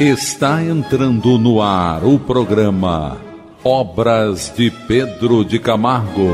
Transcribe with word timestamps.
Está 0.00 0.64
entrando 0.64 1.38
no 1.38 1.60
ar 1.60 2.02
o 2.02 2.18
programa 2.18 3.18
Obras 3.62 4.52
de 4.56 4.70
Pedro 4.70 5.44
de 5.44 5.58
Camargo. 5.58 6.30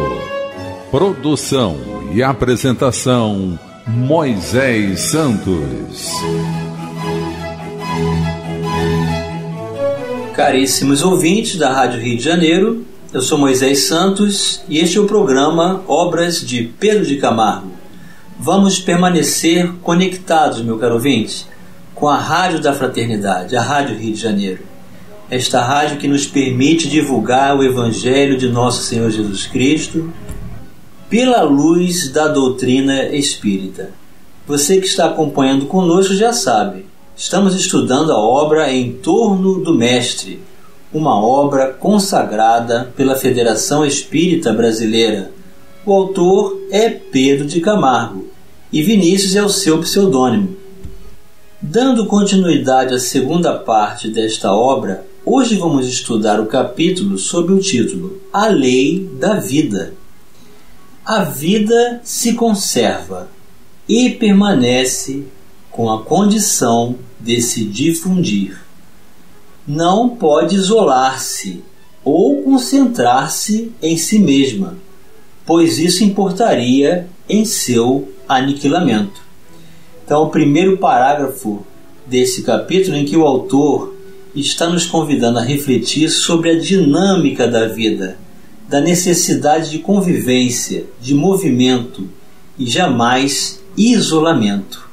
Produção 0.90 1.76
e 2.14 2.22
apresentação 2.22 3.58
Moisés 3.86 5.00
Santos. 5.00 6.08
Caríssimos 10.34 11.02
ouvintes 11.02 11.56
da 11.56 11.72
Rádio 11.72 12.00
Rio 12.00 12.16
de 12.16 12.22
Janeiro, 12.22 12.86
eu 13.12 13.20
sou 13.20 13.36
Moisés 13.36 13.88
Santos 13.88 14.62
e 14.68 14.78
este 14.78 14.98
é 14.98 15.00
o 15.00 15.06
programa 15.06 15.82
Obras 15.88 16.40
de 16.40 16.62
Pedro 16.62 17.04
de 17.04 17.16
Camargo. 17.16 17.72
Vamos 18.38 18.78
permanecer 18.78 19.68
conectados, 19.82 20.62
meu 20.62 20.78
caro 20.78 20.94
ouvinte, 20.94 21.47
com 21.98 22.08
a 22.08 22.16
Rádio 22.16 22.60
da 22.60 22.72
Fraternidade, 22.72 23.56
a 23.56 23.60
Rádio 23.60 23.96
Rio 23.96 24.14
de 24.14 24.20
Janeiro. 24.20 24.60
Esta 25.28 25.60
rádio 25.62 25.98
que 25.98 26.06
nos 26.06 26.26
permite 26.26 26.88
divulgar 26.88 27.56
o 27.56 27.64
Evangelho 27.64 28.38
de 28.38 28.48
nosso 28.48 28.84
Senhor 28.84 29.10
Jesus 29.10 29.46
Cristo 29.46 30.12
pela 31.10 31.42
luz 31.42 32.10
da 32.12 32.28
doutrina 32.28 33.08
espírita. 33.08 33.90
Você 34.46 34.80
que 34.80 34.86
está 34.86 35.06
acompanhando 35.06 35.66
conosco 35.66 36.14
já 36.14 36.32
sabe, 36.32 36.86
estamos 37.16 37.54
estudando 37.54 38.12
a 38.12 38.18
obra 38.18 38.72
Em 38.72 38.92
Torno 38.92 39.60
do 39.60 39.74
Mestre, 39.74 40.40
uma 40.92 41.20
obra 41.20 41.72
consagrada 41.72 42.92
pela 42.96 43.16
Federação 43.16 43.84
Espírita 43.84 44.52
Brasileira. 44.52 45.32
O 45.84 45.92
autor 45.92 46.58
é 46.70 46.88
Pedro 46.88 47.44
de 47.44 47.60
Camargo 47.60 48.26
e 48.72 48.82
Vinícius 48.82 49.34
é 49.34 49.42
o 49.42 49.48
seu 49.48 49.78
pseudônimo. 49.78 50.57
Dando 51.60 52.06
continuidade 52.06 52.94
à 52.94 53.00
segunda 53.00 53.52
parte 53.58 54.08
desta 54.08 54.52
obra, 54.52 55.04
hoje 55.24 55.56
vamos 55.56 55.88
estudar 55.88 56.38
o 56.38 56.46
capítulo 56.46 57.18
sob 57.18 57.52
o 57.52 57.58
título 57.58 58.22
A 58.32 58.46
Lei 58.46 59.10
da 59.18 59.40
Vida. 59.40 59.92
A 61.04 61.24
vida 61.24 62.00
se 62.04 62.34
conserva 62.34 63.28
e 63.88 64.10
permanece 64.10 65.24
com 65.68 65.90
a 65.90 66.00
condição 66.00 66.94
de 67.18 67.42
se 67.42 67.64
difundir. 67.64 68.56
Não 69.66 70.10
pode 70.10 70.54
isolar-se 70.54 71.64
ou 72.04 72.40
concentrar-se 72.44 73.72
em 73.82 73.96
si 73.96 74.20
mesma, 74.20 74.78
pois 75.44 75.80
isso 75.80 76.04
importaria 76.04 77.08
em 77.28 77.44
seu 77.44 78.12
aniquilamento. 78.28 79.27
Então, 80.08 80.22
o 80.22 80.30
primeiro 80.30 80.78
parágrafo 80.78 81.66
desse 82.06 82.42
capítulo 82.42 82.96
em 82.96 83.04
que 83.04 83.14
o 83.14 83.26
autor 83.26 83.94
está 84.34 84.66
nos 84.66 84.86
convidando 84.86 85.38
a 85.38 85.42
refletir 85.42 86.08
sobre 86.08 86.48
a 86.48 86.58
dinâmica 86.58 87.46
da 87.46 87.68
vida, 87.68 88.16
da 88.66 88.80
necessidade 88.80 89.70
de 89.70 89.80
convivência, 89.80 90.86
de 90.98 91.12
movimento 91.12 92.08
e 92.58 92.64
jamais 92.64 93.62
isolamento. 93.76 94.88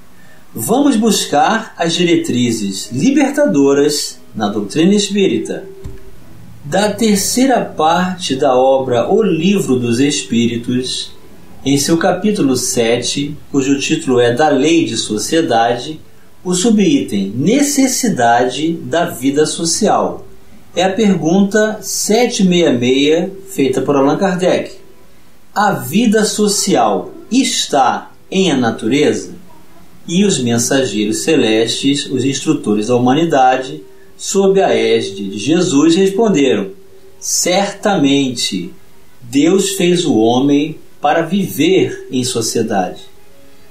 Vamos 0.53 0.97
buscar 0.97 1.73
as 1.77 1.93
diretrizes 1.93 2.91
libertadoras 2.91 4.19
na 4.35 4.49
doutrina 4.49 4.95
espírita. 4.95 5.63
Da 6.65 6.91
terceira 6.91 7.61
parte 7.61 8.35
da 8.35 8.53
obra 8.53 9.09
O 9.09 9.23
Livro 9.23 9.79
dos 9.79 10.01
Espíritos, 10.01 11.14
em 11.65 11.79
seu 11.79 11.97
capítulo 11.97 12.55
7, 12.55 13.35
cujo 13.51 13.79
título 13.79 14.19
é 14.19 14.31
Da 14.31 14.49
Lei 14.49 14.85
de 14.85 14.95
Sociedade, 14.95 15.99
o 16.43 16.53
subitem 16.53 17.33
Necessidade 17.35 18.73
da 18.73 19.05
Vida 19.05 19.47
Social. 19.47 20.27
É 20.75 20.83
a 20.83 20.91
pergunta 20.91 21.79
766 21.81 23.31
feita 23.49 23.81
por 23.81 23.95
Allan 23.95 24.15
Kardec. 24.15 24.73
A 25.55 25.71
vida 25.71 26.23
social 26.23 27.11
está 27.31 28.11
em 28.29 28.51
a 28.51 28.57
natureza? 28.57 29.33
E 30.07 30.23
os 30.23 30.37
mensageiros 30.37 31.23
celestes, 31.23 32.05
os 32.05 32.23
instrutores 32.23 32.89
da 32.89 32.95
humanidade, 32.95 33.81
sob 34.15 34.61
a 34.61 34.69
égide 34.71 35.31
de 35.31 35.39
Jesus, 35.39 35.95
responderam: 35.95 36.67
Certamente, 37.19 38.71
Deus 39.19 39.71
fez 39.71 40.05
o 40.05 40.15
homem 40.15 40.77
para 41.01 41.21
viver 41.21 42.07
em 42.11 42.23
sociedade. 42.23 43.01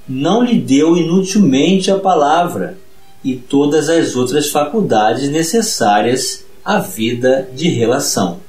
Não 0.09 0.43
lhe 0.43 0.59
deu 0.59 0.97
inutilmente 0.97 1.91
a 1.91 1.99
palavra 1.99 2.79
e 3.25 3.35
todas 3.35 3.89
as 3.89 4.15
outras 4.15 4.51
faculdades 4.51 5.31
necessárias 5.31 6.45
à 6.65 6.79
vida 6.79 7.49
de 7.55 7.69
relação. 7.69 8.41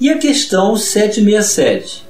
E 0.00 0.10
a 0.10 0.18
questão 0.18 0.76
767. 0.76 2.04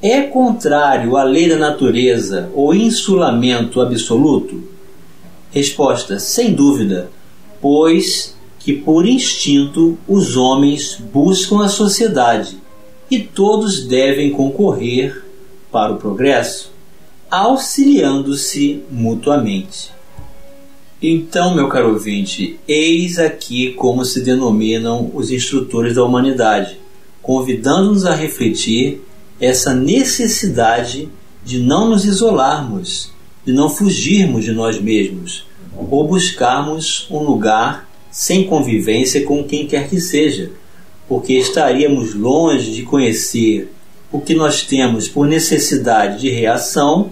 É 0.00 0.22
contrário 0.22 1.16
à 1.16 1.24
lei 1.24 1.48
da 1.48 1.56
natureza 1.56 2.48
o 2.54 2.72
insulamento 2.72 3.80
absoluto? 3.80 4.62
Resposta: 5.50 6.20
sem 6.20 6.54
dúvida, 6.54 7.10
pois 7.60 8.36
que 8.60 8.72
por 8.72 9.06
instinto 9.06 9.98
os 10.06 10.36
homens 10.36 10.96
buscam 11.12 11.64
a 11.64 11.68
sociedade 11.68 12.58
e 13.10 13.20
todos 13.20 13.86
devem 13.86 14.30
concorrer 14.30 15.24
para 15.70 15.92
o 15.92 15.96
progresso, 15.96 16.72
auxiliando-se 17.30 18.82
mutuamente. 18.90 19.90
Então, 21.00 21.54
meu 21.54 21.68
caro 21.68 21.92
ouvinte, 21.92 22.58
eis 22.66 23.18
aqui 23.18 23.72
como 23.74 24.04
se 24.04 24.20
denominam 24.20 25.10
os 25.14 25.30
instrutores 25.30 25.94
da 25.94 26.04
humanidade, 26.04 26.78
convidando-nos 27.22 28.04
a 28.04 28.14
refletir 28.14 29.00
essa 29.40 29.72
necessidade 29.72 31.08
de 31.44 31.60
não 31.60 31.88
nos 31.88 32.04
isolarmos, 32.04 33.12
de 33.44 33.52
não 33.52 33.70
fugirmos 33.70 34.44
de 34.44 34.52
nós 34.52 34.80
mesmos, 34.80 35.46
ou 35.76 36.06
buscarmos 36.06 37.06
um 37.10 37.20
lugar 37.20 37.88
sem 38.10 38.44
convivência 38.44 39.24
com 39.24 39.44
quem 39.44 39.66
quer 39.66 39.88
que 39.88 40.00
seja, 40.00 40.50
porque 41.08 41.32
estaríamos 41.34 42.14
longe 42.14 42.70
de 42.72 42.82
conhecer 42.82 43.72
o 44.12 44.20
que 44.20 44.34
nós 44.34 44.62
temos 44.62 45.08
por 45.08 45.26
necessidade 45.26 46.20
de 46.20 46.30
reação 46.30 47.10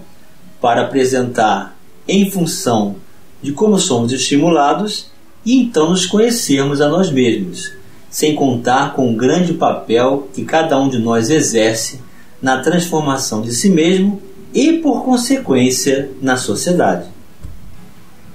para 0.61 0.81
apresentar 0.81 1.77
em 2.07 2.29
função 2.29 2.95
de 3.41 3.51
como 3.51 3.77
somos 3.77 4.11
estimulados 4.11 5.11
e 5.45 5.61
então 5.61 5.89
nos 5.89 6.05
conhecermos 6.05 6.81
a 6.81 6.89
nós 6.89 7.11
mesmos, 7.11 7.73
sem 8.09 8.35
contar 8.35 8.93
com 8.93 9.11
o 9.11 9.15
grande 9.15 9.53
papel 9.53 10.27
que 10.33 10.43
cada 10.43 10.79
um 10.79 10.89
de 10.89 10.97
nós 10.97 11.29
exerce 11.29 12.01
na 12.41 12.59
transformação 12.59 13.41
de 13.41 13.53
si 13.53 13.69
mesmo 13.69 14.21
e, 14.53 14.73
por 14.73 15.03
consequência, 15.03 16.09
na 16.21 16.37
sociedade. 16.37 17.07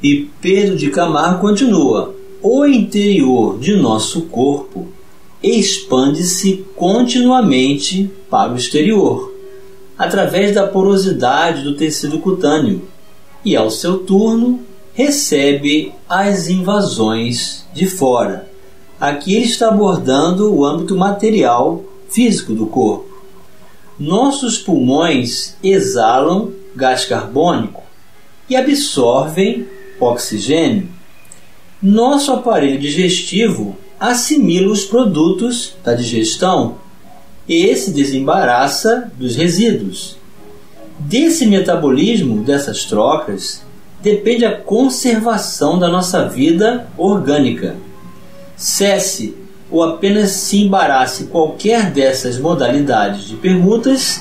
E 0.02 0.28
Pedro 0.40 0.76
de 0.76 0.90
Camargo 0.90 1.40
continua: 1.40 2.14
o 2.42 2.66
interior 2.66 3.58
de 3.58 3.76
nosso 3.76 4.22
corpo 4.22 4.88
expande-se 5.42 6.64
continuamente 6.76 8.10
para 8.30 8.52
o 8.52 8.56
exterior, 8.56 9.32
através 9.98 10.54
da 10.54 10.66
porosidade 10.66 11.62
do 11.62 11.74
tecido 11.74 12.20
cutâneo, 12.20 12.82
e 13.44 13.56
ao 13.56 13.70
seu 13.70 13.98
turno 13.98 14.60
recebe 14.94 15.92
as 16.08 16.48
invasões 16.48 17.66
de 17.72 17.86
fora. 17.86 18.48
Aqui 19.00 19.34
ele 19.34 19.46
está 19.46 19.68
abordando 19.68 20.54
o 20.54 20.64
âmbito 20.64 20.96
material, 20.96 21.82
físico 22.08 22.52
do 22.52 22.66
corpo. 22.66 23.10
Nossos 23.98 24.58
pulmões 24.58 25.56
exalam 25.62 26.52
gás 26.74 27.04
carbônico 27.04 27.82
e 28.48 28.54
absorvem 28.54 29.66
oxigênio. 29.98 30.88
Nosso 31.82 32.32
aparelho 32.32 32.78
digestivo 32.78 33.76
assimila 34.02 34.72
os 34.72 34.84
produtos 34.84 35.76
da 35.84 35.94
digestão 35.94 36.78
e 37.48 37.74
se 37.76 37.92
desembaraça 37.92 39.12
dos 39.16 39.36
resíduos. 39.36 40.16
Desse 40.98 41.46
metabolismo, 41.46 42.42
dessas 42.42 42.84
trocas, 42.84 43.62
depende 44.02 44.44
a 44.44 44.56
conservação 44.56 45.78
da 45.78 45.88
nossa 45.88 46.28
vida 46.28 46.88
orgânica. 46.98 47.76
Cesse 48.56 49.36
ou 49.70 49.84
apenas 49.84 50.32
se 50.32 50.58
embarace 50.58 51.26
qualquer 51.26 51.92
dessas 51.92 52.38
modalidades 52.38 53.28
de 53.28 53.36
permutas 53.36 54.20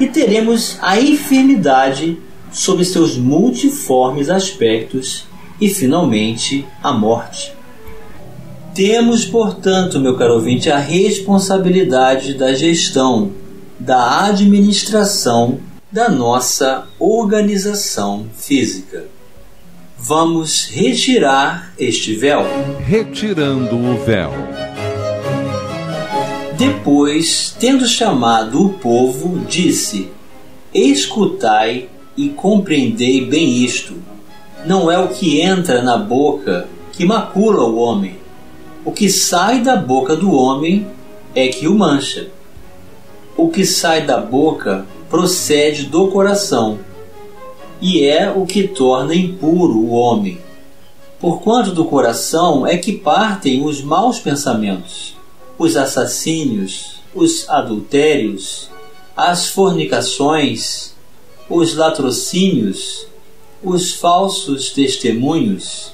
e 0.00 0.08
teremos 0.08 0.76
a 0.82 1.00
enfermidade 1.00 2.18
sob 2.50 2.84
seus 2.84 3.16
multiformes 3.16 4.28
aspectos 4.28 5.24
e, 5.60 5.68
finalmente, 5.68 6.66
a 6.82 6.92
morte. 6.92 7.59
Temos, 8.80 9.26
portanto, 9.26 10.00
meu 10.00 10.16
caro 10.16 10.36
ouvinte, 10.36 10.70
a 10.70 10.78
responsabilidade 10.78 12.32
da 12.32 12.54
gestão, 12.54 13.30
da 13.78 14.24
administração 14.24 15.60
da 15.92 16.08
nossa 16.08 16.86
organização 16.98 18.24
física. 18.34 19.04
Vamos 19.98 20.64
retirar 20.64 21.74
este 21.78 22.14
véu. 22.14 22.42
Retirando 22.78 23.76
o 23.76 23.98
véu. 23.98 24.32
Depois, 26.56 27.54
tendo 27.60 27.86
chamado 27.86 28.64
o 28.64 28.70
povo, 28.70 29.44
disse: 29.46 30.08
Escutai 30.72 31.90
e 32.16 32.30
compreendei 32.30 33.26
bem 33.26 33.62
isto. 33.62 33.96
Não 34.64 34.90
é 34.90 34.98
o 34.98 35.08
que 35.08 35.38
entra 35.42 35.82
na 35.82 35.98
boca 35.98 36.66
que 36.92 37.04
macula 37.04 37.64
o 37.64 37.76
homem. 37.76 38.19
O 38.82 38.92
que 38.92 39.10
sai 39.10 39.60
da 39.62 39.76
boca 39.76 40.16
do 40.16 40.32
homem 40.32 40.86
é 41.34 41.48
que 41.48 41.68
o 41.68 41.74
mancha. 41.74 42.28
O 43.36 43.50
que 43.50 43.66
sai 43.66 44.06
da 44.06 44.18
boca 44.18 44.86
procede 45.10 45.84
do 45.84 46.08
coração, 46.08 46.78
e 47.78 48.02
é 48.02 48.30
o 48.30 48.46
que 48.46 48.66
torna 48.66 49.14
impuro 49.14 49.76
o 49.76 49.90
homem. 49.90 50.40
Porquanto 51.18 51.72
do 51.72 51.84
coração 51.84 52.66
é 52.66 52.78
que 52.78 52.92
partem 52.92 53.62
os 53.62 53.82
maus 53.82 54.18
pensamentos, 54.18 55.14
os 55.58 55.76
assassínios, 55.76 57.02
os 57.14 57.46
adultérios, 57.50 58.70
as 59.14 59.48
fornicações, 59.48 60.94
os 61.50 61.74
latrocínios, 61.74 63.06
os 63.62 63.92
falsos 63.92 64.70
testemunhos, 64.70 65.92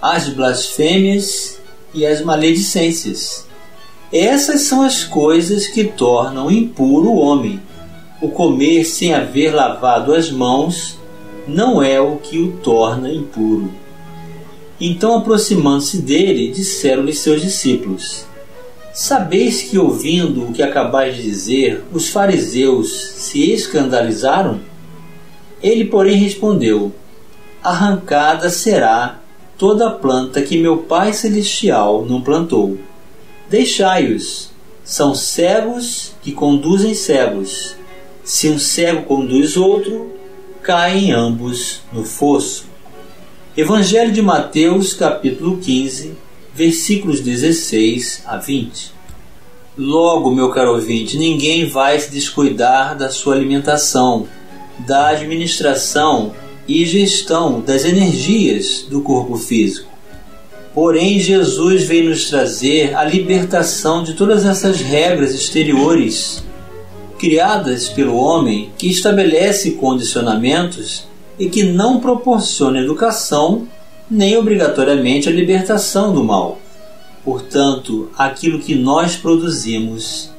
as 0.00 0.30
blasfêmias 0.30 1.60
e 1.94 2.04
as 2.04 2.22
maledicências. 2.22 3.46
Essas 4.12 4.62
são 4.62 4.82
as 4.82 5.04
coisas 5.04 5.66
que 5.66 5.84
tornam 5.84 6.50
impuro 6.50 7.08
o 7.08 7.18
homem. 7.18 7.60
O 8.20 8.28
comer 8.28 8.84
sem 8.84 9.14
haver 9.14 9.54
lavado 9.54 10.14
as 10.14 10.30
mãos 10.30 10.98
não 11.46 11.82
é 11.82 12.00
o 12.00 12.16
que 12.16 12.38
o 12.38 12.52
torna 12.52 13.10
impuro. 13.10 13.72
Então, 14.80 15.16
aproximando-se 15.16 16.02
dele, 16.02 16.50
disseram-lhe 16.50 17.12
seus 17.12 17.40
discípulos: 17.40 18.26
Sabeis 18.92 19.62
que, 19.62 19.78
ouvindo 19.78 20.44
o 20.44 20.52
que 20.52 20.62
acabais 20.62 21.16
de 21.16 21.22
dizer, 21.22 21.82
os 21.92 22.08
fariseus 22.08 23.14
se 23.16 23.50
escandalizaram? 23.52 24.60
Ele, 25.62 25.84
porém, 25.84 26.16
respondeu: 26.16 26.92
Arrancada 27.62 28.50
será 28.50 29.20
toda 29.64 29.90
planta 29.90 30.42
que 30.42 30.58
meu 30.58 30.76
Pai 30.76 31.14
Celestial 31.14 32.04
não 32.04 32.20
plantou. 32.20 32.76
Deixai-os, 33.48 34.50
são 34.84 35.14
cegos 35.14 36.12
que 36.20 36.32
conduzem 36.32 36.92
cegos. 36.92 37.74
Se 38.22 38.50
um 38.50 38.58
cego 38.58 39.04
conduz 39.04 39.56
outro, 39.56 40.12
caem 40.62 41.12
ambos 41.12 41.80
no 41.90 42.04
fosso. 42.04 42.66
Evangelho 43.56 44.12
de 44.12 44.20
Mateus, 44.20 44.92
capítulo 44.92 45.56
15, 45.56 46.12
versículos 46.54 47.20
16 47.20 48.22
a 48.26 48.36
20. 48.36 48.92
Logo, 49.78 50.30
meu 50.30 50.50
caro 50.50 50.72
ouvinte, 50.72 51.16
ninguém 51.16 51.66
vai 51.66 51.98
se 51.98 52.10
descuidar 52.10 52.98
da 52.98 53.08
sua 53.08 53.34
alimentação, 53.34 54.28
da 54.80 55.08
administração 55.08 56.34
e 56.66 56.84
gestão 56.84 57.60
das 57.60 57.84
energias 57.84 58.86
do 58.88 59.00
corpo 59.00 59.36
físico. 59.36 59.88
Porém, 60.74 61.20
Jesus 61.20 61.84
veio 61.84 62.10
nos 62.10 62.28
trazer 62.28 62.96
a 62.96 63.04
libertação 63.04 64.02
de 64.02 64.14
todas 64.14 64.44
essas 64.44 64.80
regras 64.80 65.32
exteriores 65.32 66.42
criadas 67.18 67.88
pelo 67.88 68.16
homem 68.16 68.70
que 68.76 68.88
estabelece 68.88 69.72
condicionamentos 69.72 71.06
e 71.38 71.48
que 71.48 71.62
não 71.62 72.00
proporciona 72.00 72.80
educação 72.80 73.68
nem 74.10 74.36
obrigatoriamente 74.36 75.28
a 75.28 75.32
libertação 75.32 76.12
do 76.12 76.24
mal. 76.24 76.58
Portanto, 77.24 78.10
aquilo 78.18 78.58
que 78.58 78.74
nós 78.74 79.16
produzimos, 79.16 80.30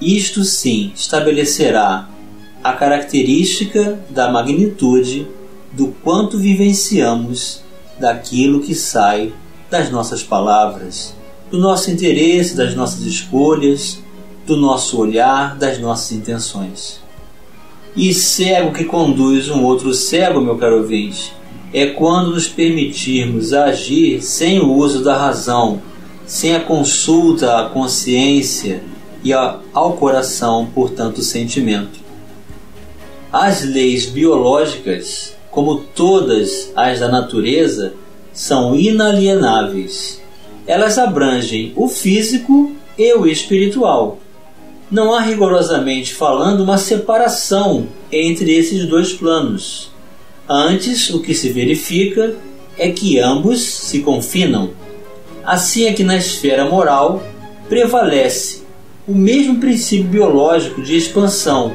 isto 0.00 0.42
sim 0.42 0.90
estabelecerá 0.94 2.08
a 2.64 2.72
característica 2.72 4.00
da 4.10 4.30
magnitude 4.30 5.26
do 5.72 5.88
quanto 6.02 6.38
vivenciamos 6.38 7.62
daquilo 7.98 8.60
que 8.60 8.74
sai 8.74 9.32
das 9.70 9.90
nossas 9.90 10.22
palavras, 10.22 11.14
do 11.50 11.58
nosso 11.58 11.90
interesse, 11.90 12.56
das 12.56 12.74
nossas 12.74 13.02
escolhas, 13.02 14.00
do 14.46 14.56
nosso 14.56 14.98
olhar, 14.98 15.56
das 15.56 15.78
nossas 15.78 16.12
intenções. 16.12 17.00
E 17.94 18.12
cego 18.12 18.72
que 18.72 18.84
conduz 18.84 19.48
um 19.48 19.62
outro 19.64 19.94
cego, 19.94 20.40
meu 20.40 20.56
caro 20.56 20.78
ouvinte, 20.78 21.32
é 21.72 21.86
quando 21.86 22.32
nos 22.32 22.48
permitirmos 22.48 23.52
agir 23.52 24.22
sem 24.22 24.60
o 24.60 24.72
uso 24.72 25.02
da 25.02 25.16
razão, 25.16 25.80
sem 26.26 26.54
a 26.54 26.60
consulta 26.60 27.58
à 27.58 27.68
consciência 27.68 28.82
e 29.24 29.32
ao 29.32 29.92
coração, 29.94 30.68
portanto, 30.74 31.18
o 31.18 31.22
sentimento. 31.22 32.00
As 33.32 33.62
leis 33.62 34.06
biológicas, 34.06 35.31
como 35.52 35.84
todas 35.94 36.72
as 36.74 36.98
da 36.98 37.08
natureza, 37.08 37.94
são 38.32 38.74
inalienáveis. 38.74 40.20
Elas 40.66 40.98
abrangem 40.98 41.72
o 41.76 41.86
físico 41.86 42.72
e 42.98 43.14
o 43.14 43.24
espiritual 43.28 44.18
não 44.92 45.14
há 45.14 45.22
rigorosamente 45.22 46.12
falando 46.12 46.60
uma 46.60 46.76
separação 46.76 47.88
entre 48.12 48.52
esses 48.52 48.84
dois 48.84 49.10
planos. 49.14 49.90
Antes, 50.46 51.08
o 51.08 51.20
que 51.20 51.32
se 51.32 51.48
verifica 51.48 52.36
é 52.76 52.90
que 52.90 53.18
ambos 53.18 53.62
se 53.62 54.00
confinam. 54.00 54.72
Assim 55.42 55.86
é 55.86 55.94
que 55.94 56.04
na 56.04 56.18
esfera 56.18 56.66
moral 56.66 57.22
prevalece 57.70 58.64
o 59.08 59.14
mesmo 59.14 59.58
princípio 59.58 60.08
biológico 60.08 60.82
de 60.82 60.94
expansão, 60.94 61.72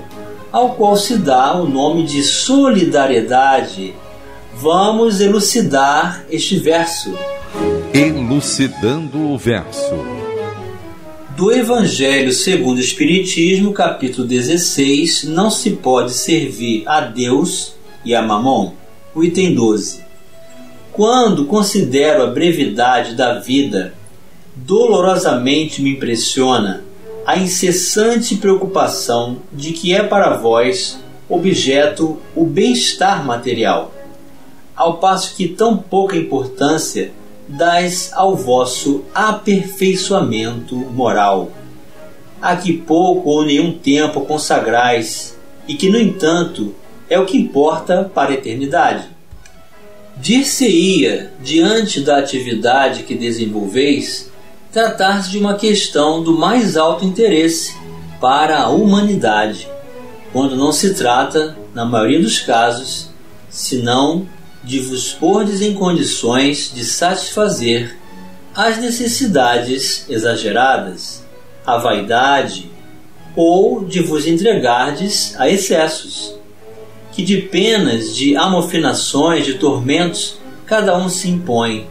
ao 0.58 0.74
qual 0.74 0.98
se 0.98 1.18
dá 1.18 1.56
o 1.56 1.70
nome 1.70 2.04
de 2.04 2.24
solidariedade. 2.24 3.94
Vamos 4.56 5.22
elucidar 5.22 6.26
este 6.32 6.58
verso. 6.58 7.16
Elucidando 7.94 9.20
o 9.20 9.38
verso 9.38 9.96
do 11.36 11.52
Evangelho 11.52 12.32
segundo 12.32 12.78
o 12.78 12.82
Espiritismo, 12.82 13.72
capítulo 13.72 14.28
16, 14.28 15.26
não 15.26 15.52
se 15.52 15.70
pode 15.70 16.12
servir 16.12 16.82
a 16.88 17.02
Deus 17.02 17.76
e 18.04 18.16
a 18.16 18.24
Mamon. 18.24 18.74
O 19.14 19.24
item 19.24 19.54
12. 19.54 20.00
Quando 20.92 21.46
considero 21.46 22.24
a 22.24 22.28
brevidade 22.32 23.14
da 23.14 23.38
vida, 23.38 23.94
dolorosamente 24.56 25.84
me 25.84 25.92
impressiona 25.92 26.87
a 27.28 27.38
incessante 27.38 28.38
preocupação 28.38 29.40
de 29.52 29.74
que 29.74 29.94
é 29.94 30.02
para 30.02 30.38
vós 30.38 30.98
objeto 31.28 32.22
o 32.34 32.46
bem-estar 32.46 33.26
material, 33.26 33.94
ao 34.74 34.98
passo 35.00 35.36
que 35.36 35.46
tão 35.46 35.78
pouca 35.78 36.16
importância 36.16 37.12
dais 37.46 38.12
ao 38.14 38.34
vosso 38.34 39.04
aperfeiçoamento 39.14 40.74
moral, 40.78 41.52
a 42.42 42.56
que 42.56 42.72
pouco 42.72 43.30
ou 43.30 43.44
nenhum 43.44 43.74
tempo 43.74 44.22
consagrais, 44.22 45.38
e 45.68 45.76
que, 45.76 45.90
no 45.90 46.00
entanto, 46.00 46.74
é 47.10 47.20
o 47.20 47.26
que 47.26 47.38
importa 47.38 48.10
para 48.16 48.32
a 48.32 48.36
eternidade. 48.36 49.06
Dir-se-ia, 50.16 51.34
diante 51.44 52.00
da 52.00 52.20
atividade 52.20 53.04
que 53.04 53.16
desenvolveis, 53.16 54.27
tratar-se 54.78 55.32
de 55.32 55.40
uma 55.40 55.56
questão 55.56 56.22
do 56.22 56.38
mais 56.38 56.78
alto 56.78 57.04
interesse 57.04 57.76
para 58.22 58.60
a 58.60 58.70
humanidade, 58.70 59.68
quando 60.32 60.56
não 60.56 60.72
se 60.72 60.94
trata, 60.94 61.58
na 61.74 61.84
maioria 61.84 62.22
dos 62.22 62.42
casos, 62.42 63.10
senão 63.50 64.28
de 64.64 64.80
vos 64.80 65.12
pordes 65.14 65.64
em 65.64 65.74
condições 65.74 66.72
de 66.72 66.86
satisfazer 66.86 67.98
as 68.54 68.78
necessidades 68.78 70.06
exageradas, 70.08 71.26
a 71.66 71.80
vaidade, 71.80 72.70
ou 73.36 73.84
de 73.84 74.04
vos 74.04 74.28
entregardes 74.28 75.34
a 75.40 75.50
excessos, 75.50 76.36
que 77.14 77.24
de 77.24 77.42
penas, 77.42 78.16
de 78.16 78.38
amofinações, 78.38 79.44
de 79.44 79.56
tormentos, 79.56 80.38
cada 80.68 80.96
um 80.96 81.10
se 81.10 81.32
impõe, 81.32 81.88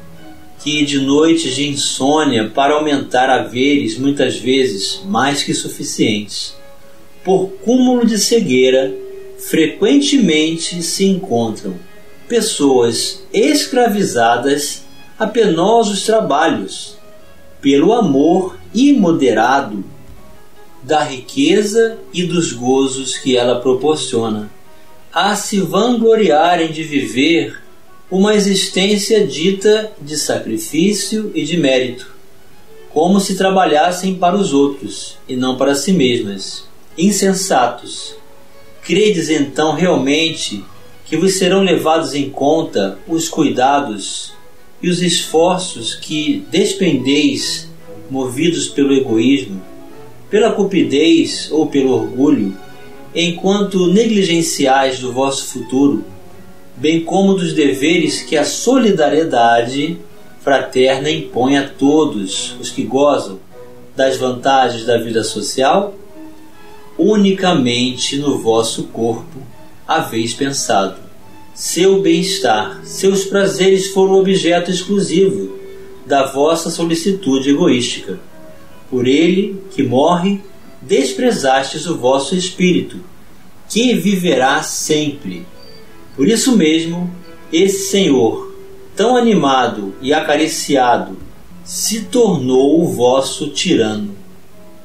que 0.66 0.84
de 0.84 0.98
noites 0.98 1.54
de 1.54 1.68
insônia 1.68 2.50
para 2.52 2.74
aumentar 2.74 3.30
haveres 3.30 3.96
muitas 3.96 4.36
vezes 4.36 5.00
mais 5.06 5.44
que 5.44 5.54
suficientes, 5.54 6.56
por 7.22 7.50
cúmulo 7.64 8.04
de 8.04 8.18
cegueira, 8.18 8.92
frequentemente 9.38 10.82
se 10.82 11.04
encontram 11.04 11.76
pessoas 12.26 13.22
escravizadas 13.32 14.82
a 15.16 15.24
penosos 15.24 16.04
trabalhos, 16.04 16.98
pelo 17.60 17.92
amor 17.92 18.58
imoderado 18.74 19.84
da 20.82 21.04
riqueza 21.04 21.96
e 22.12 22.24
dos 22.24 22.52
gozos 22.52 23.16
que 23.16 23.36
ela 23.36 23.60
proporciona, 23.60 24.50
a 25.12 25.36
se 25.36 25.60
vangloriarem 25.60 26.72
de 26.72 26.82
viver 26.82 27.65
uma 28.10 28.34
existência 28.34 29.26
dita 29.26 29.92
de 30.00 30.16
sacrifício 30.16 31.32
e 31.34 31.44
de 31.44 31.56
mérito, 31.56 32.14
como 32.90 33.18
se 33.18 33.36
trabalhassem 33.36 34.14
para 34.14 34.36
os 34.36 34.52
outros 34.52 35.18
e 35.28 35.34
não 35.34 35.56
para 35.56 35.74
si 35.74 35.92
mesmas. 35.92 36.64
Insensatos! 36.96 38.14
Credes 38.82 39.28
então 39.28 39.74
realmente 39.74 40.64
que 41.04 41.16
vos 41.16 41.34
serão 41.34 41.62
levados 41.62 42.14
em 42.14 42.30
conta 42.30 42.98
os 43.08 43.28
cuidados 43.28 44.32
e 44.80 44.88
os 44.88 45.02
esforços 45.02 45.94
que 45.94 46.44
despendeis 46.50 47.68
movidos 48.08 48.68
pelo 48.68 48.94
egoísmo, 48.94 49.60
pela 50.30 50.52
cupidez 50.52 51.48
ou 51.50 51.66
pelo 51.66 51.92
orgulho, 51.92 52.56
enquanto 53.14 53.92
negligenciais 53.92 55.00
do 55.00 55.12
vosso 55.12 55.46
futuro, 55.46 56.04
bem 56.76 57.04
como 57.04 57.34
dos 57.34 57.52
deveres 57.52 58.22
que 58.22 58.36
a 58.36 58.44
solidariedade 58.44 59.98
fraterna 60.42 61.10
impõe 61.10 61.56
a 61.56 61.68
todos 61.68 62.54
os 62.60 62.70
que 62.70 62.82
gozam 62.82 63.38
das 63.96 64.16
vantagens 64.16 64.84
da 64.84 64.98
vida 64.98 65.24
social, 65.24 65.94
unicamente 66.98 68.18
no 68.18 68.38
vosso 68.38 68.84
corpo 68.84 69.40
haveis 69.88 70.34
pensado. 70.34 70.96
Seu 71.54 72.02
bem-estar, 72.02 72.82
seus 72.84 73.24
prazeres 73.24 73.88
foram 73.88 74.20
objeto 74.20 74.70
exclusivo 74.70 75.56
da 76.06 76.26
vossa 76.26 76.70
solicitude 76.70 77.50
egoística. 77.50 78.20
Por 78.90 79.06
ele, 79.06 79.60
que 79.74 79.82
morre, 79.82 80.40
desprezastes 80.82 81.86
o 81.86 81.96
vosso 81.96 82.36
espírito, 82.36 82.98
que 83.68 83.94
viverá 83.94 84.62
sempre. 84.62 85.46
Por 86.16 86.26
isso 86.26 86.56
mesmo, 86.56 87.10
esse 87.52 87.90
Senhor, 87.90 88.52
tão 88.96 89.16
animado 89.16 89.94
e 90.00 90.12
acariciado, 90.12 91.16
se 91.62 92.04
tornou 92.04 92.80
o 92.80 92.88
vosso 92.88 93.48
tirano. 93.48 94.16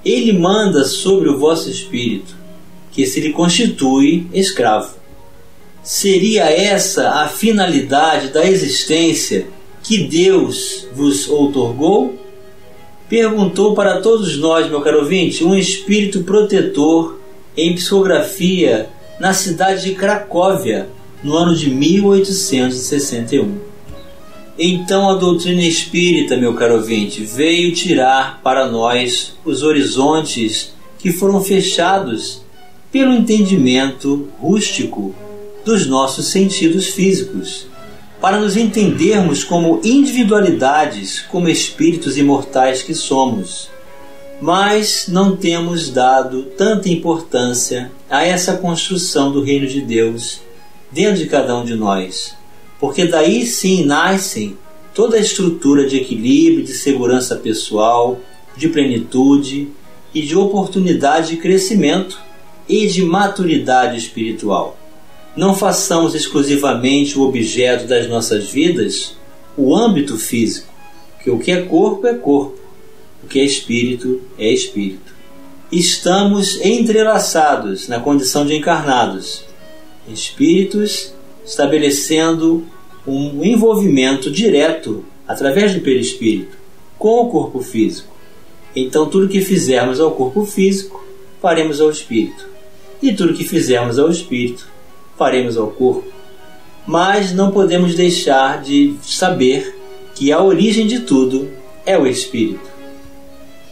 Ele 0.04 0.34
manda 0.34 0.84
sobre 0.84 1.30
o 1.30 1.40
vosso 1.40 1.70
espírito, 1.70 2.36
que 2.92 3.06
se 3.06 3.22
lhe 3.22 3.32
constitui 3.32 4.28
escravo. 4.34 4.96
Seria 5.82 6.44
essa 6.44 7.10
a 7.22 7.28
finalidade 7.28 8.28
da 8.28 8.46
existência 8.46 9.48
que 9.82 10.04
Deus 10.04 10.88
vos 10.94 11.30
outorgou? 11.30 12.20
Perguntou 13.08 13.74
para 13.74 14.02
todos 14.02 14.38
nós, 14.38 14.70
meu 14.70 14.82
caro 14.82 15.00
ouvinte, 15.00 15.44
um 15.44 15.56
espírito 15.56 16.24
protetor 16.24 17.20
em 17.56 17.76
psicografia 17.76 18.90
na 19.20 19.34
cidade 19.34 19.84
de 19.84 19.96
Cracóvia, 19.96 20.90
no 21.24 21.36
ano 21.36 21.56
de 21.56 21.70
1861. 21.70 23.72
Então 24.58 25.10
a 25.10 25.16
doutrina 25.16 25.63
espírita, 25.63 26.38
meu 26.38 26.54
caro 26.54 26.75
ouvinte, 26.75 27.24
veio 27.24 27.74
tirar 27.74 28.42
para 28.44 28.68
nós 28.68 29.34
os 29.46 29.63
horizontes 29.63 30.74
que 31.00 31.12
foram 31.12 31.44
fechados 31.44 32.42
pelo 32.92 33.13
entendimento 33.13 34.30
rústico 34.40 35.16
dos 35.66 35.88
nossos 35.88 36.28
sentidos 36.28 36.88
físicos, 36.88 37.68
para 38.20 38.40
nos 38.40 38.58
entendermos 38.58 39.44
como 39.44 39.80
individualidades, 39.84 41.22
como 41.22 41.50
espíritos 41.50 42.18
imortais 42.18 42.84
que 42.84 42.94
somos. 42.94 43.70
Mas 44.40 45.08
não 45.08 45.36
temos 45.36 45.90
dado 45.90 46.44
tanta 46.44 46.90
importância 46.90 47.92
a 48.10 48.25
essa 48.25 48.58
construção 48.58 49.32
do 49.32 49.42
reino 49.42 49.68
de 49.68 49.82
Deus 49.82 50.42
dentro 50.92 51.18
de 51.18 51.28
cada 51.28 51.58
um 51.58 51.64
de 51.64 51.76
nós, 51.76 52.36
porque 52.80 53.06
daí 53.06 53.46
sim 53.46 53.86
nascem 53.86 54.58
toda 54.94 55.18
a 55.18 55.20
estrutura 55.20 55.88
de 55.88 55.98
equilíbrio, 55.98 56.66
de 56.66 56.74
segurança 56.74 57.36
pessoal, 57.36 58.20
de 58.58 58.68
plenitude 58.68 59.70
e 60.14 60.22
de 60.22 60.36
oportunidade 60.36 61.30
de 61.30 61.38
crescimento 61.38 62.20
e 62.68 62.88
de 62.88 63.04
maturidade 63.04 63.98
espiritual. 63.98 64.78
Não 65.36 65.56
façamos 65.56 66.14
exclusivamente 66.14 67.18
o 67.18 67.22
objeto 67.22 67.88
das 67.88 68.08
nossas 68.08 68.50
vidas 68.50 69.16
o 69.58 69.76
âmbito 69.76 70.18
físico, 70.18 70.68
que 71.24 71.30
o 71.30 71.40
que 71.40 71.52
é 71.52 71.62
corpo 71.64 72.08
é 72.08 72.14
corpo, 72.14 72.58
o 73.24 73.28
que 73.28 73.40
é 73.40 73.44
espírito 73.44 74.22
é 74.38 74.52
espírito. 74.52 75.14
Estamos 75.72 76.60
entrelaçados 76.62 77.88
na 77.88 78.00
condição 78.00 78.46
de 78.46 78.56
encarnados, 78.56 79.44
espíritos 80.08 81.13
estabelecendo 81.46 82.65
um 83.05 83.43
envolvimento 83.43 84.31
direto 84.31 85.03
através 85.27 85.74
do 85.74 85.81
perispírito 85.81 86.58
com 86.98 87.22
o 87.22 87.29
corpo 87.29 87.62
físico. 87.62 88.15
Então, 88.75 89.10
tudo 89.10 89.27
que 89.27 89.41
fizermos 89.41 90.00
ao 90.00 90.12
corpo 90.12 90.46
físico, 90.46 91.03
faremos 91.41 91.81
ao 91.81 91.89
espírito, 91.89 92.48
e 93.01 93.12
tudo 93.12 93.34
que 93.34 93.43
fizermos 93.43 93.98
ao 93.98 94.10
espírito, 94.10 94.67
faremos 95.17 95.58
ao 95.58 95.67
corpo. 95.67 96.08
Mas 96.86 97.34
não 97.34 97.51
podemos 97.51 97.96
deixar 97.96 98.62
de 98.62 98.96
saber 99.01 99.75
que 100.15 100.31
a 100.31 100.41
origem 100.41 100.88
de 100.88 101.00
tudo 101.00 101.50
é 101.86 101.98
o 101.98 102.05
espírito 102.05 102.70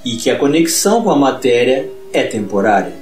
e 0.04 0.16
que 0.16 0.30
a 0.30 0.38
conexão 0.38 1.04
com 1.04 1.12
a 1.12 1.16
matéria 1.16 1.90
é 2.12 2.24
temporária. 2.24 2.94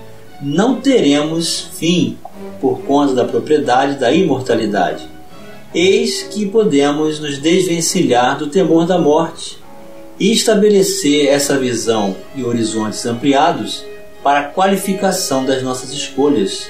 não 0.41 0.81
teremos 0.81 1.69
fim 1.77 2.17
por 2.59 2.81
conta 2.81 3.13
da 3.13 3.25
propriedade 3.25 3.99
da 3.99 4.11
imortalidade. 4.11 5.07
Eis 5.73 6.23
que 6.23 6.45
podemos 6.45 7.19
nos 7.19 7.39
desvencilhar 7.39 8.37
do 8.37 8.47
temor 8.47 8.85
da 8.85 8.99
morte 8.99 9.57
e 10.19 10.31
estabelecer 10.31 11.27
essa 11.27 11.57
visão 11.57 12.15
e 12.35 12.43
horizontes 12.43 13.05
ampliados 13.05 13.83
para 14.21 14.41
a 14.41 14.43
qualificação 14.43 15.45
das 15.45 15.63
nossas 15.63 15.91
escolhas, 15.91 16.69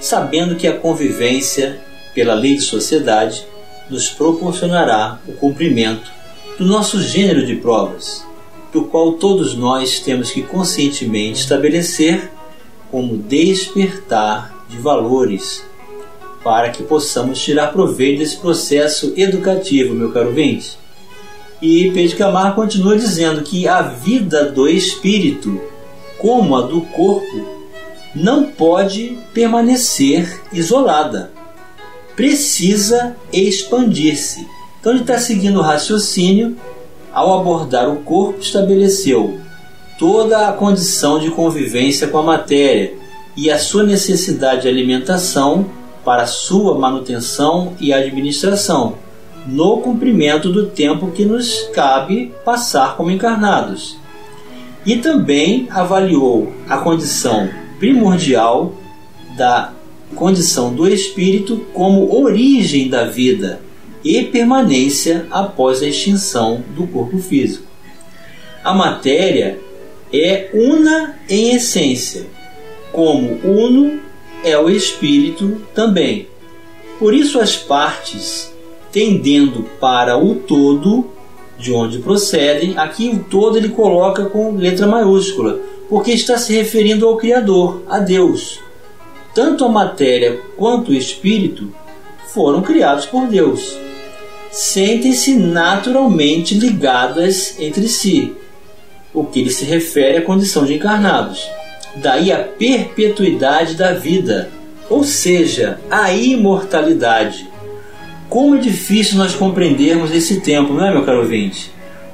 sabendo 0.00 0.56
que 0.56 0.66
a 0.66 0.76
convivência, 0.76 1.80
pela 2.14 2.34
lei 2.34 2.54
de 2.54 2.62
sociedade, 2.62 3.46
nos 3.88 4.08
proporcionará 4.08 5.18
o 5.26 5.32
cumprimento 5.32 6.10
do 6.58 6.64
nosso 6.64 7.02
gênero 7.02 7.44
de 7.44 7.56
provas, 7.56 8.24
do 8.72 8.84
qual 8.84 9.14
todos 9.14 9.54
nós 9.54 10.00
temos 10.00 10.30
que 10.30 10.42
conscientemente 10.42 11.40
estabelecer 11.40 12.30
como 12.90 13.16
despertar 13.16 14.54
de 14.68 14.76
valores, 14.76 15.64
para 16.42 16.70
que 16.70 16.82
possamos 16.82 17.42
tirar 17.42 17.72
proveito 17.72 18.18
desse 18.18 18.36
processo 18.36 19.12
educativo, 19.16 19.94
meu 19.94 20.12
caro 20.12 20.28
ouvinte. 20.28 20.78
E 21.60 21.90
Pedro 21.90 22.16
Camargo 22.16 22.56
continua 22.56 22.96
dizendo 22.96 23.42
que 23.42 23.68
a 23.68 23.82
vida 23.82 24.44
do 24.44 24.68
espírito, 24.68 25.60
como 26.18 26.56
a 26.56 26.62
do 26.62 26.80
corpo, 26.82 27.46
não 28.14 28.46
pode 28.46 29.18
permanecer 29.34 30.40
isolada. 30.52 31.30
Precisa 32.20 33.16
expandir-se. 33.32 34.46
Então 34.78 34.92
ele 34.92 35.00
está 35.00 35.18
seguindo 35.18 35.58
o 35.58 35.62
raciocínio. 35.62 36.54
Ao 37.10 37.40
abordar 37.40 37.88
o 37.88 38.02
corpo, 38.02 38.40
estabeleceu 38.40 39.40
toda 39.98 40.46
a 40.46 40.52
condição 40.52 41.18
de 41.18 41.30
convivência 41.30 42.06
com 42.08 42.18
a 42.18 42.22
matéria 42.22 42.92
e 43.34 43.50
a 43.50 43.58
sua 43.58 43.84
necessidade 43.84 44.62
de 44.62 44.68
alimentação 44.68 45.64
para 46.04 46.26
sua 46.26 46.78
manutenção 46.78 47.72
e 47.80 47.90
administração 47.90 48.96
no 49.46 49.78
cumprimento 49.78 50.52
do 50.52 50.66
tempo 50.66 51.12
que 51.12 51.24
nos 51.24 51.70
cabe 51.72 52.34
passar 52.44 52.98
como 52.98 53.10
encarnados. 53.10 53.96
E 54.84 54.96
também 54.98 55.68
avaliou 55.70 56.52
a 56.68 56.76
condição 56.76 57.48
primordial 57.78 58.74
da 59.38 59.72
condição 60.14 60.72
do 60.74 60.88
espírito 60.88 61.66
como 61.72 62.22
origem 62.22 62.88
da 62.88 63.04
vida 63.04 63.60
e 64.04 64.24
permanência 64.24 65.26
após 65.30 65.82
a 65.82 65.86
extinção 65.86 66.62
do 66.76 66.86
corpo 66.86 67.18
físico. 67.18 67.64
A 68.64 68.74
matéria 68.74 69.58
é 70.12 70.50
una 70.52 71.18
em 71.28 71.54
essência, 71.54 72.26
como 72.92 73.38
uno 73.44 74.00
é 74.44 74.58
o 74.58 74.68
espírito 74.68 75.60
também. 75.74 76.28
Por 76.98 77.14
isso 77.14 77.38
as 77.38 77.56
partes 77.56 78.52
tendendo 78.92 79.64
para 79.80 80.18
o 80.18 80.34
todo, 80.34 81.06
de 81.58 81.72
onde 81.72 81.98
procedem, 81.98 82.76
aqui 82.76 83.08
o 83.08 83.22
todo 83.24 83.56
ele 83.56 83.68
coloca 83.68 84.24
com 84.24 84.56
letra 84.56 84.86
maiúscula, 84.86 85.60
porque 85.88 86.10
está 86.12 86.38
se 86.38 86.52
referindo 86.52 87.06
ao 87.06 87.16
Criador, 87.16 87.82
a 87.88 87.98
Deus. 87.98 88.60
Tanto 89.34 89.64
a 89.64 89.68
matéria 89.68 90.40
quanto 90.56 90.90
o 90.90 90.94
espírito 90.94 91.72
foram 92.32 92.62
criados 92.62 93.06
por 93.06 93.26
Deus. 93.26 93.76
Sentem-se 94.50 95.34
naturalmente 95.34 96.54
ligadas 96.54 97.54
entre 97.58 97.88
si, 97.88 98.34
o 99.14 99.24
que 99.24 99.40
ele 99.40 99.50
se 99.50 99.64
refere 99.64 100.18
à 100.18 100.22
condição 100.22 100.64
de 100.64 100.74
encarnados. 100.74 101.48
Daí 101.96 102.32
a 102.32 102.38
perpetuidade 102.38 103.74
da 103.74 103.92
vida, 103.92 104.50
ou 104.88 105.04
seja, 105.04 105.80
a 105.90 106.12
imortalidade 106.12 107.50
como 108.30 108.54
é 108.54 108.58
difícil 108.58 109.18
nós 109.18 109.34
compreendermos 109.34 110.12
esse 110.12 110.40
tempo, 110.40 110.72
não 110.72 110.86
é, 110.86 110.92
meu 110.92 111.04
caro 111.04 111.18
ouvinte? 111.18 111.72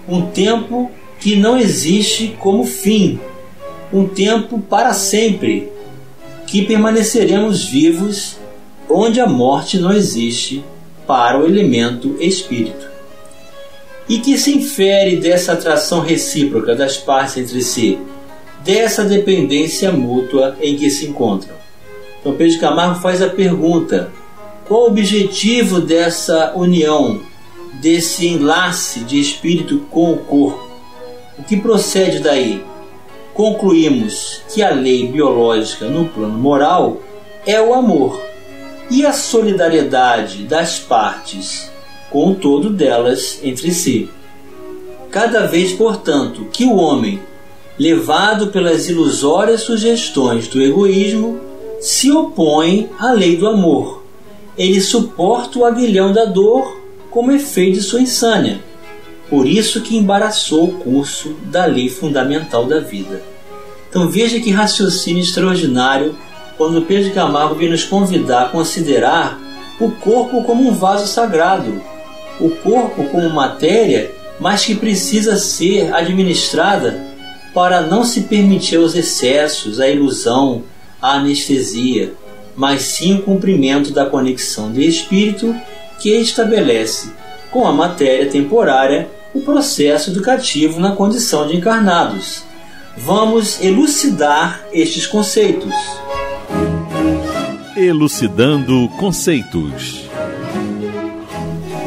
Um 0.09 0.23
tempo 0.23 0.91
que 1.21 1.37
não 1.37 1.59
existe 1.59 2.35
como 2.39 2.65
fim, 2.65 3.21
um 3.93 4.09
tempo 4.09 4.59
para 4.59 4.95
sempre, 4.95 5.69
que 6.47 6.65
permaneceremos 6.65 7.65
vivos 7.65 8.37
onde 8.89 9.21
a 9.21 9.27
morte 9.27 9.79
não 9.79 9.93
existe 9.93 10.65
para 11.07 11.39
o 11.41 11.47
elemento 11.47 12.17
espírito. 12.21 12.87
E 14.09 14.19
que 14.19 14.39
se 14.39 14.57
infere 14.57 15.17
dessa 15.17 15.55
atração 15.55 16.01
recíproca 16.01 16.75
das 16.75 16.97
partes 16.97 17.37
entre 17.37 17.61
si, 17.63 17.99
dessa 18.65 19.05
dependência 19.05 19.91
mútua 19.91 20.57
em 20.61 20.77
que 20.77 20.89
se 20.89 21.07
encontram. 21.07 21.55
Então 22.21 22.35
Pedro 22.35 22.61
Camargo 22.61 23.01
faz 23.01 23.21
a 23.21 23.29
pergunta: 23.29 24.13
qual 24.67 24.83
o 24.83 24.87
objetivo 24.87 25.81
dessa 25.81 26.53
união, 26.55 27.21
desse 27.81 28.29
enlace 28.29 29.01
de 29.01 29.21
espírito 29.21 29.79
com 29.91 30.13
o 30.13 30.19
corpo? 30.19 30.67
O 31.39 31.43
que 31.43 31.57
procede 31.57 32.21
daí? 32.21 32.65
Concluímos 33.37 34.43
que 34.53 34.63
a 34.63 34.71
lei 34.71 35.07
biológica 35.07 35.87
no 35.87 36.09
plano 36.09 36.39
moral 36.39 37.01
é 37.45 37.61
o 37.61 37.75
amor 37.75 38.21
e 38.91 39.05
a 39.05 39.13
solidariedade 39.13 40.45
das 40.45 40.79
partes 40.79 41.71
com 42.11 42.31
o 42.31 42.35
todo 42.35 42.71
delas 42.71 43.39
entre 43.43 43.73
si. 43.73 44.09
Cada 45.11 45.47
vez, 45.47 45.73
portanto, 45.73 46.47
que 46.53 46.65
o 46.65 46.77
homem, 46.77 47.21
levado 47.79 48.49
pelas 48.49 48.89
ilusórias 48.89 49.61
sugestões 49.61 50.49
do 50.49 50.63
egoísmo, 50.63 51.39
se 51.81 52.11
opõe 52.11 52.89
à 52.99 53.13
lei 53.13 53.37
do 53.37 53.47
amor 53.47 54.07
ele 54.57 54.81
suporta 54.81 55.59
o 55.59 55.65
aguilhão 55.65 56.13
da 56.13 56.25
dor 56.25 56.81
como 57.11 57.33
efeito 57.33 57.75
de 57.75 57.83
sua 57.83 58.01
insânia. 58.01 58.61
Por 59.29 59.47
isso 59.47 59.81
que 59.81 59.97
embaraçou 59.97 60.65
o 60.65 60.73
curso 60.79 61.35
da 61.45 61.65
lei 61.65 61.89
fundamental 61.89 62.65
da 62.65 62.81
vida. 62.81 63.23
Então 63.89 64.09
veja 64.09 64.41
que 64.41 64.51
raciocínio 64.51 65.23
extraordinário 65.23 66.15
quando 66.57 66.83
Pedro 66.83 67.13
Camargo 67.13 67.55
vem 67.55 67.71
nos 67.71 67.85
convidar 67.85 68.43
a 68.45 68.49
considerar 68.49 69.39
o 69.79 69.91
corpo 69.91 70.43
como 70.45 70.69
um 70.69 70.73
vaso 70.73 71.07
sagrado, 71.07 71.83
o 72.41 72.49
corpo 72.51 73.05
como 73.05 73.29
matéria, 73.29 74.11
mas 74.41 74.65
que 74.65 74.75
precisa 74.75 75.37
ser 75.37 75.95
administrada 75.95 77.05
para 77.53 77.83
não 77.83 78.05
se 78.05 78.23
permitir 78.23 78.79
os 78.79 78.95
excessos, 78.95 79.81
a 79.81 79.89
ilusão, 79.89 80.63
a 81.01 81.15
anestesia 81.15 82.15
mas 82.57 82.83
sim 82.83 83.17
o 83.17 83.23
cumprimento 83.23 83.93
da 83.93 84.07
conexão 84.07 84.73
de 84.73 84.87
espírito 84.87 85.55
que 86.01 86.11
estabelece 86.11 87.13
com 87.51 87.67
a 87.67 87.73
matéria 87.73 88.31
temporária 88.31 89.09
o 89.37 89.43
processo 89.43 90.11
educativo 90.11 90.81
na 90.81 90.97
condição 90.97 91.47
de 91.47 91.57
encarnados. 91.57 92.43
Vamos 92.97 93.63
elucidar 93.63 94.65
estes 94.73 95.07
conceitos. 95.07 95.75
Elucidando 97.77 98.89
conceitos. 98.99 100.07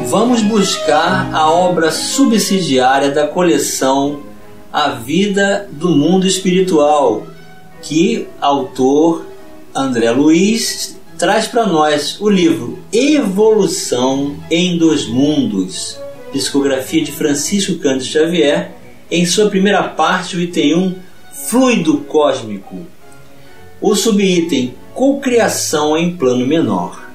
Vamos 0.06 0.42
buscar 0.42 1.34
a 1.34 1.50
obra 1.50 1.90
subsidiária 1.90 3.10
da 3.10 3.26
coleção 3.26 4.20
A 4.72 4.90
Vida 4.90 5.68
do 5.72 5.90
Mundo 5.90 6.26
Espiritual, 6.26 7.26
que 7.82 8.28
autor 8.40 9.26
André 9.74 10.10
Luiz 10.12 10.96
traz 11.18 11.48
para 11.48 11.66
nós 11.66 12.20
o 12.20 12.28
livro 12.28 12.78
Evolução 12.92 14.36
em 14.50 14.78
Dois 14.78 15.06
Mundos, 15.06 15.99
discografia 16.32 17.02
de 17.02 17.12
Francisco 17.12 17.76
Cândido 17.78 18.04
Xavier, 18.04 18.72
em 19.10 19.26
sua 19.26 19.50
primeira 19.50 19.82
parte, 19.82 20.36
o 20.36 20.40
item 20.40 20.74
1, 20.74 20.94
Fluido 21.32 21.98
Cósmico. 21.98 22.86
O 23.80 23.94
subitem 23.94 24.74
Cocriação 24.94 25.96
em 25.96 26.16
Plano 26.16 26.46
Menor. 26.46 27.10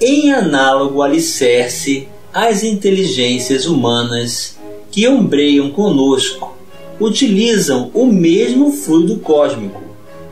Em 0.00 0.32
análogo 0.32 1.02
alicerce 1.02 2.08
às 2.32 2.62
inteligências 2.62 3.66
humanas 3.66 4.56
que 4.90 5.06
ombreiam 5.06 5.70
conosco, 5.70 6.56
utilizam 6.98 7.90
o 7.94 8.06
mesmo 8.06 8.72
fluido 8.72 9.18
cósmico 9.18 9.82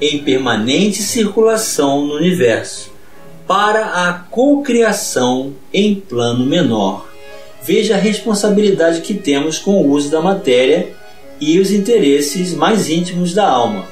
em 0.00 0.18
permanente 0.18 1.02
circulação 1.02 2.06
no 2.06 2.14
universo, 2.14 2.90
para 3.46 4.08
a 4.08 4.12
cocriação 4.12 5.54
em 5.72 5.94
plano 5.94 6.44
menor. 6.44 7.07
Veja 7.62 7.94
a 7.94 7.98
responsabilidade 7.98 9.00
que 9.00 9.14
temos 9.14 9.58
com 9.58 9.82
o 9.82 9.90
uso 9.90 10.10
da 10.10 10.20
matéria 10.20 10.92
e 11.40 11.58
os 11.58 11.70
interesses 11.70 12.52
mais 12.54 12.90
íntimos 12.90 13.32
da 13.34 13.48
alma, 13.48 13.86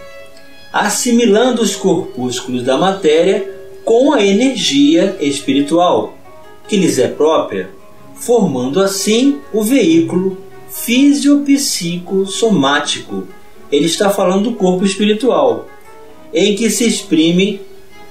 assimilando 0.72 1.62
os 1.62 1.76
corpúsculos 1.76 2.62
da 2.62 2.76
matéria 2.76 3.50
com 3.85 4.12
a 4.12 4.24
energia 4.24 5.16
espiritual, 5.20 6.16
que 6.68 6.76
lhes 6.76 6.98
é 6.98 7.09
própria, 7.09 7.70
formando 8.14 8.81
assim 8.81 9.40
o 9.52 9.62
veículo 9.62 10.38
fisiopsico-somático. 10.70 13.29
Ele 13.70 13.87
está 13.87 14.11
falando 14.11 14.50
do 14.50 14.57
corpo 14.57 14.85
espiritual 14.85 15.68
em 16.33 16.55
que 16.55 16.70
se 16.70 16.87
exprime 16.87 17.61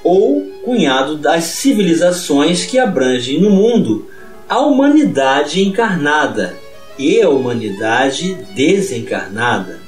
ou 0.04 0.42
cunhado 0.64 1.18
das 1.18 1.46
civilizações 1.46 2.66
que 2.66 2.80
abrangem 2.80 3.40
no 3.40 3.50
mundo 3.50 4.08
a 4.48 4.60
humanidade 4.60 5.64
encarnada 5.64 6.56
e 6.98 7.22
a 7.22 7.30
humanidade 7.30 8.36
desencarnada. 8.56 9.80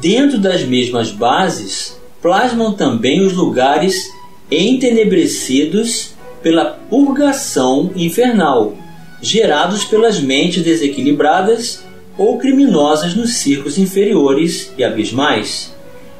Dentro 0.00 0.38
das 0.38 0.62
mesmas 0.62 1.10
bases, 1.10 1.98
plasmam 2.22 2.72
também 2.72 3.20
os 3.20 3.32
lugares 3.32 4.10
entenebrecidos 4.50 6.14
pela 6.42 6.66
purgação 6.66 7.90
infernal, 7.96 8.76
gerados 9.20 9.84
pelas 9.84 10.20
mentes 10.20 10.62
desequilibradas 10.62 11.82
ou 12.16 12.38
criminosas 12.38 13.14
nos 13.14 13.34
circos 13.34 13.76
inferiores 13.76 14.72
e 14.78 14.84
abismais 14.84 15.74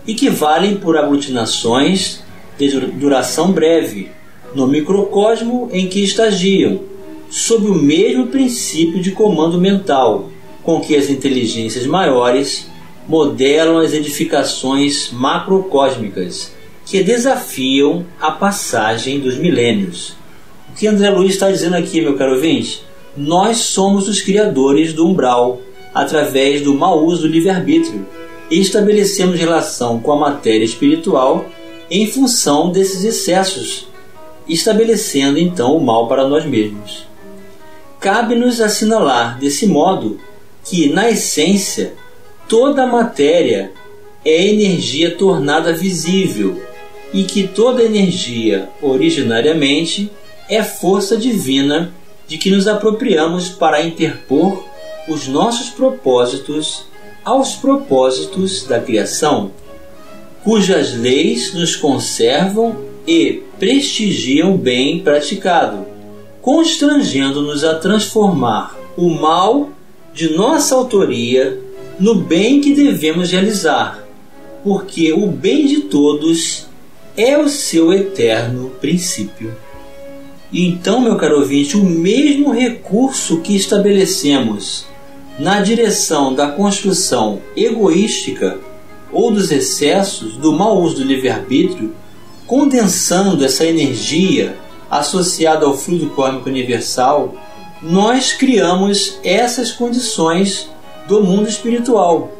e 0.06 0.14
que 0.14 0.28
valem 0.28 0.76
por 0.76 0.96
aglutinações 0.96 2.20
de 2.58 2.68
duração 2.68 3.52
breve 3.52 4.08
no 4.54 4.66
microcosmo 4.66 5.68
em 5.72 5.86
que 5.86 6.02
estagiam, 6.02 6.80
sob 7.30 7.66
o 7.66 7.74
mesmo 7.74 8.28
princípio 8.28 9.00
de 9.00 9.12
comando 9.12 9.60
mental 9.60 10.30
com 10.62 10.80
que 10.80 10.96
as 10.96 11.08
inteligências 11.08 11.86
maiores 11.86 12.68
modelam 13.08 13.78
as 13.78 13.94
edificações 13.94 15.10
macrocósmicas 15.12 16.52
que 16.84 17.02
desafiam 17.02 18.04
a 18.20 18.30
passagem 18.30 19.20
dos 19.20 19.36
milênios. 19.36 20.14
O 20.70 20.76
que 20.76 20.86
André 20.86 21.10
Luiz 21.10 21.32
está 21.32 21.50
dizendo 21.50 21.76
aqui, 21.76 22.00
meu 22.00 22.16
caro 22.16 22.34
ouvinte? 22.34 22.82
Nós 23.16 23.58
somos 23.58 24.08
os 24.08 24.20
criadores 24.20 24.92
do 24.92 25.06
umbral 25.06 25.60
através 25.94 26.62
do 26.62 26.74
mau 26.74 27.04
uso 27.04 27.22
do 27.22 27.28
livre-arbítrio 27.28 28.06
e 28.50 28.60
estabelecemos 28.60 29.38
relação 29.38 29.98
com 30.00 30.12
a 30.12 30.16
matéria 30.16 30.64
espiritual 30.64 31.46
em 31.90 32.06
função 32.06 32.70
desses 32.70 33.04
excessos, 33.04 33.88
estabelecendo 34.46 35.38
então 35.38 35.76
o 35.76 35.84
mal 35.84 36.06
para 36.06 36.28
nós 36.28 36.44
mesmos. 36.44 37.07
Cabe-nos 38.00 38.60
assinalar 38.60 39.38
desse 39.38 39.66
modo 39.66 40.20
que, 40.64 40.88
na 40.88 41.10
essência, 41.10 41.94
toda 42.48 42.84
a 42.84 42.86
matéria 42.86 43.72
é 44.24 44.46
energia 44.46 45.16
tornada 45.16 45.72
visível 45.72 46.62
e 47.12 47.24
que 47.24 47.48
toda 47.48 47.82
energia, 47.82 48.68
originariamente, 48.80 50.10
é 50.48 50.62
força 50.62 51.16
divina 51.16 51.92
de 52.26 52.38
que 52.38 52.50
nos 52.50 52.68
apropriamos 52.68 53.48
para 53.48 53.82
interpor 53.82 54.64
os 55.08 55.26
nossos 55.26 55.70
propósitos 55.70 56.84
aos 57.24 57.56
propósitos 57.56 58.64
da 58.66 58.78
criação, 58.80 59.50
cujas 60.44 60.94
leis 60.94 61.52
nos 61.52 61.74
conservam 61.74 62.76
e 63.06 63.42
prestigiam 63.58 64.54
o 64.54 64.58
bem 64.58 65.00
praticado, 65.00 65.86
constrangendo-nos 66.48 67.62
a 67.62 67.74
transformar 67.74 68.74
o 68.96 69.10
mal 69.10 69.68
de 70.14 70.32
nossa 70.32 70.74
autoria 70.74 71.60
no 72.00 72.14
bem 72.14 72.58
que 72.62 72.72
devemos 72.72 73.30
realizar, 73.30 74.02
porque 74.64 75.12
o 75.12 75.26
bem 75.26 75.66
de 75.66 75.82
todos 75.82 76.66
é 77.14 77.36
o 77.36 77.50
seu 77.50 77.92
eterno 77.92 78.70
princípio. 78.80 79.54
Então, 80.50 81.02
meu 81.02 81.16
caro 81.16 81.40
ouvinte, 81.40 81.76
o 81.76 81.84
mesmo 81.84 82.50
recurso 82.50 83.42
que 83.42 83.54
estabelecemos 83.54 84.86
na 85.38 85.60
direção 85.60 86.32
da 86.32 86.50
construção 86.50 87.42
egoística 87.54 88.58
ou 89.12 89.30
dos 89.30 89.52
excessos 89.52 90.32
do 90.38 90.54
mau 90.54 90.80
uso 90.80 90.96
do 90.96 91.04
livre-arbítrio, 91.04 91.92
condensando 92.46 93.44
essa 93.44 93.66
energia 93.66 94.56
associada 94.90 95.66
ao 95.66 95.76
fluido 95.76 96.10
cósmico 96.10 96.48
universal, 96.48 97.34
nós 97.82 98.32
criamos 98.32 99.18
essas 99.22 99.70
condições 99.70 100.68
do 101.06 101.22
mundo 101.22 101.48
espiritual. 101.48 102.30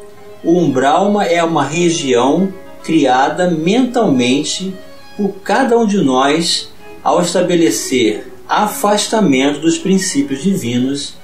O 0.43 0.57
umbral 0.57 1.21
é 1.21 1.43
uma 1.43 1.63
região 1.63 2.51
criada 2.83 3.49
mentalmente 3.49 4.73
por 5.15 5.29
cada 5.43 5.77
um 5.77 5.85
de 5.85 5.97
nós 5.97 6.69
ao 7.03 7.21
estabelecer 7.21 8.31
afastamento 8.47 9.59
dos 9.59 9.77
princípios 9.77 10.41
divinos 10.41 11.15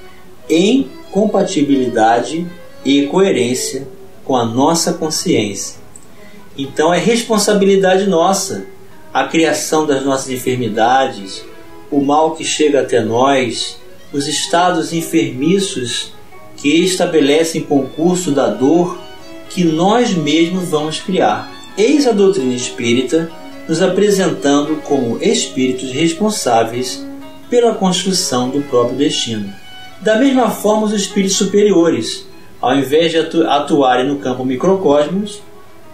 em 0.50 0.90
compatibilidade 1.12 2.46
e 2.84 3.08
coerência 3.08 3.88
com 4.24 4.36
a 4.36 4.46
nossa 4.46 4.94
consciência. 4.94 5.80
Então 6.58 6.94
é 6.94 7.00
responsabilidade 7.00 8.06
nossa 8.06 8.66
a 9.16 9.24
criação 9.24 9.86
das 9.86 10.04
nossas 10.04 10.30
enfermidades, 10.30 11.42
o 11.90 12.02
mal 12.02 12.36
que 12.36 12.44
chega 12.44 12.82
até 12.82 13.00
nós, 13.00 13.78
os 14.12 14.28
estados 14.28 14.92
enfermiços 14.92 16.12
que 16.58 16.68
estabelecem 16.84 17.62
concurso 17.62 18.32
da 18.32 18.50
dor 18.50 19.00
que 19.50 19.64
nós 19.64 20.14
mesmos 20.14 20.68
vamos 20.68 21.00
criar. 21.00 21.50
Eis 21.78 22.06
a 22.06 22.12
doutrina 22.12 22.54
espírita 22.54 23.32
nos 23.70 23.82
apresentando 23.82 24.82
como 24.84 25.18
espíritos 25.24 25.94
responsáveis 25.94 27.02
pela 27.50 27.74
construção 27.74 28.50
do 28.50 28.64
próprio 28.64 28.98
destino. 28.98 29.50
Da 30.02 30.18
mesma 30.18 30.50
forma, 30.50 30.88
os 30.88 30.92
espíritos 30.92 31.38
superiores, 31.38 32.28
ao 32.60 32.76
invés 32.76 33.12
de 33.14 33.20
atu 33.20 33.48
atuarem 33.48 34.10
no 34.10 34.18
campo 34.18 34.44
microcosmos, 34.44 35.42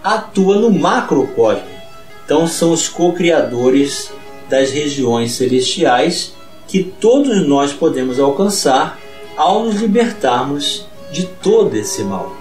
atuam 0.02 0.58
no 0.58 0.72
macrocosmo. 0.72 1.81
Então, 2.24 2.46
são 2.46 2.72
os 2.72 2.88
co-criadores 2.88 4.12
das 4.48 4.70
regiões 4.70 5.32
celestiais 5.32 6.34
que 6.68 6.82
todos 6.82 7.46
nós 7.46 7.72
podemos 7.72 8.18
alcançar 8.20 8.98
ao 9.36 9.64
nos 9.64 9.80
libertarmos 9.80 10.86
de 11.10 11.24
todo 11.26 11.76
esse 11.76 12.02
mal. 12.02 12.36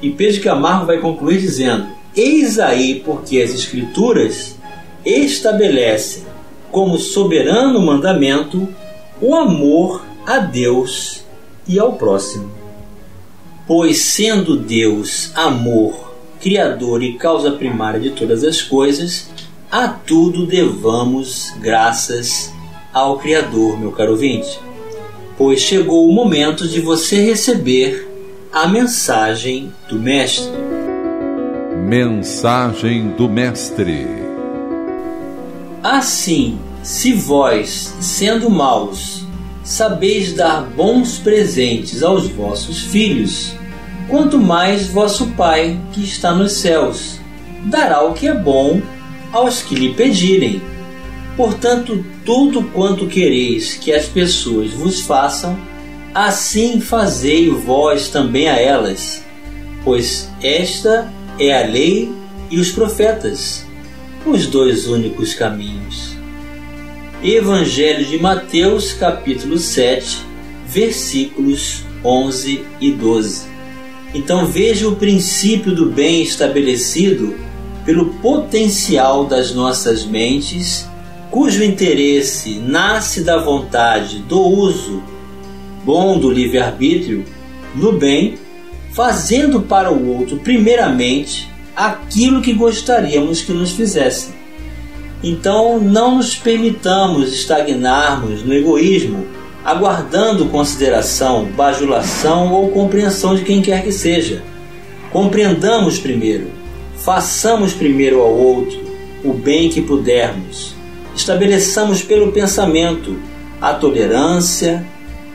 E 0.00 0.10
Pedro 0.10 0.42
Camargo 0.42 0.86
vai 0.86 0.98
concluir 0.98 1.40
dizendo: 1.40 1.86
Eis 2.16 2.58
aí 2.58 3.00
porque 3.04 3.40
as 3.40 3.50
Escrituras 3.50 4.56
estabelecem 5.04 6.24
como 6.70 6.98
soberano 6.98 7.80
mandamento 7.80 8.68
o 9.20 9.34
amor 9.34 10.04
a 10.26 10.38
Deus 10.38 11.24
e 11.66 11.78
ao 11.78 11.92
próximo. 11.94 12.50
Pois, 13.66 13.98
sendo 13.98 14.56
Deus 14.56 15.30
amor, 15.34 16.03
Criador 16.44 17.02
e 17.02 17.14
causa 17.14 17.52
primária 17.52 17.98
de 17.98 18.10
todas 18.10 18.44
as 18.44 18.60
coisas, 18.60 19.30
a 19.72 19.88
tudo 19.88 20.44
devamos 20.44 21.54
graças 21.58 22.52
ao 22.92 23.18
Criador, 23.18 23.80
meu 23.80 23.90
caro 23.90 24.10
ouvinte. 24.10 24.60
Pois 25.38 25.60
chegou 25.60 26.06
o 26.06 26.12
momento 26.12 26.68
de 26.68 26.82
você 26.82 27.24
receber 27.24 28.06
a 28.52 28.68
mensagem 28.68 29.72
do 29.88 29.98
Mestre. 29.98 30.52
Mensagem 31.88 33.08
do 33.16 33.26
Mestre. 33.26 34.06
Assim, 35.82 36.58
se 36.82 37.14
vós, 37.14 37.94
sendo 38.02 38.50
maus, 38.50 39.24
sabeis 39.64 40.34
dar 40.34 40.60
bons 40.60 41.16
presentes 41.16 42.02
aos 42.02 42.28
vossos 42.28 42.82
filhos, 42.82 43.54
quanto 44.08 44.38
mais 44.38 44.86
vosso 44.88 45.28
Pai 45.28 45.78
que 45.92 46.02
está 46.02 46.34
nos 46.34 46.52
céus 46.52 47.20
dará 47.64 48.02
o 48.02 48.12
que 48.12 48.26
é 48.26 48.34
bom 48.34 48.80
aos 49.32 49.62
que 49.62 49.74
lhe 49.74 49.94
pedirem. 49.94 50.62
Portanto, 51.36 52.04
tudo 52.24 52.62
quanto 52.62 53.06
quereis 53.06 53.74
que 53.74 53.92
as 53.92 54.06
pessoas 54.06 54.70
vos 54.72 55.00
façam, 55.00 55.58
assim 56.14 56.80
fazei 56.80 57.50
vós 57.50 58.08
também 58.08 58.48
a 58.48 58.56
elas, 58.56 59.24
pois 59.82 60.30
esta 60.40 61.12
é 61.38 61.62
a 61.62 61.66
lei 61.66 62.12
e 62.50 62.58
os 62.58 62.70
profetas, 62.70 63.66
os 64.24 64.46
dois 64.46 64.86
únicos 64.86 65.34
caminhos. 65.34 66.14
Evangelho 67.22 68.04
de 68.04 68.18
Mateus, 68.18 68.92
capítulo 68.92 69.58
7, 69.58 70.18
versículos 70.68 71.82
11 72.04 72.64
e 72.80 72.92
12. 72.92 73.53
Então 74.14 74.46
veja 74.46 74.88
o 74.88 74.96
princípio 74.96 75.74
do 75.74 75.86
bem 75.86 76.22
estabelecido 76.22 77.34
pelo 77.84 78.14
potencial 78.14 79.26
das 79.26 79.52
nossas 79.52 80.06
mentes, 80.06 80.88
cujo 81.30 81.64
interesse 81.64 82.60
nasce 82.60 83.22
da 83.22 83.36
vontade 83.36 84.20
do 84.20 84.40
uso 84.40 85.02
bom 85.84 86.18
do 86.18 86.30
livre-arbítrio 86.30 87.24
no 87.74 87.92
bem 87.92 88.38
fazendo 88.92 89.60
para 89.60 89.92
o 89.92 90.16
outro, 90.16 90.36
primeiramente, 90.36 91.50
aquilo 91.74 92.40
que 92.40 92.52
gostaríamos 92.52 93.42
que 93.42 93.52
nos 93.52 93.72
fizessem. 93.72 94.32
Então, 95.22 95.80
não 95.80 96.16
nos 96.16 96.36
permitamos 96.36 97.32
estagnarmos 97.32 98.44
no 98.44 98.54
egoísmo, 98.54 99.26
aguardando 99.64 100.46
consideração, 100.46 101.46
bajulação 101.46 102.52
ou 102.52 102.70
compreensão 102.70 103.34
de 103.34 103.42
quem 103.42 103.62
quer 103.62 103.82
que 103.82 103.92
seja. 103.92 104.42
Compreendamos 105.10 105.98
primeiro, 105.98 106.48
façamos 106.98 107.72
primeiro 107.72 108.20
ao 108.20 108.32
outro 108.32 108.78
o 109.24 109.32
bem 109.32 109.70
que 109.70 109.80
pudermos. 109.80 110.74
Estabeleçamos 111.16 112.02
pelo 112.02 112.30
pensamento 112.30 113.16
a 113.60 113.72
tolerância, 113.72 114.84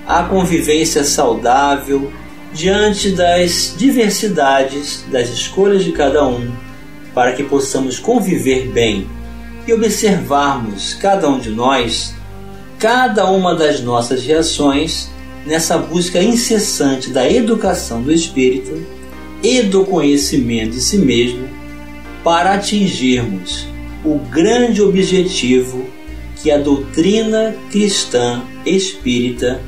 a 0.06 0.24
convivência 0.24 1.04
saudável, 1.04 2.12
diante 2.54 3.12
das 3.12 3.74
diversidades 3.78 5.06
das 5.12 5.30
escolhas 5.30 5.84
de 5.84 5.92
cada 5.92 6.26
um, 6.28 6.52
para 7.14 7.32
que 7.32 7.44
possamos 7.44 7.98
conviver 7.98 8.68
bem 8.68 9.08
e 9.68 9.74
observarmos 9.74 10.96
cada 10.96 11.30
um 11.30 11.40
de 11.40 11.50
nós, 11.50 12.16
cada 12.80 13.30
uma 13.30 13.54
das 13.54 13.82
nossas 13.82 14.26
reações 14.26 15.10
nessa 15.46 15.78
busca 15.78 16.24
incessante 16.24 17.10
da 17.10 17.30
educação 17.30 18.02
do 18.02 18.12
espírito 18.12 18.82
e 19.44 19.62
do 19.62 19.84
conhecimento 19.84 20.72
de 20.72 20.82
si 20.82 20.98
mesmo 20.98 21.46
para 22.24 22.54
atingirmos 22.54 23.68
o 24.04 24.18
grande 24.18 24.82
objetivo 24.82 25.86
que 26.38 26.50
a 26.50 26.58
doutrina 26.58 27.54
cristã 27.70 28.42
espírita, 28.66 29.60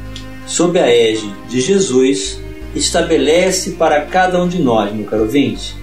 sob 0.47 0.79
a 0.79 0.87
égide 0.87 1.33
de 1.49 1.59
Jesus, 1.59 2.39
estabelece 2.73 3.71
para 3.71 4.05
cada 4.05 4.41
um 4.41 4.47
de 4.47 4.61
nós, 4.61 4.93
meu 4.93 5.05
caro 5.05 5.23
ouvinte, 5.23 5.75